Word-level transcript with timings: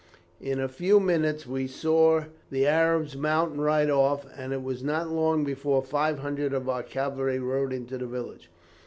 "In 0.41 0.59
a 0.59 0.67
few 0.67 0.99
minutes 0.99 1.45
we 1.45 1.67
saw 1.67 2.21
the 2.49 2.65
Arabs 2.65 3.15
mount 3.15 3.51
and 3.51 3.63
ride 3.63 3.91
off, 3.91 4.25
and 4.35 4.51
it 4.51 4.63
was 4.63 4.81
not 4.83 5.09
long 5.11 5.43
before 5.43 5.83
five 5.83 6.17
hundred 6.17 6.55
of 6.55 6.67
our 6.67 6.81
cavalry 6.81 7.37
rode 7.37 7.71
into 7.71 7.99
the 7.99 8.07
village. 8.07 8.49